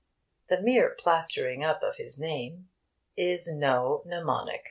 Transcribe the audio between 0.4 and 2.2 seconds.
The mere plastering up of his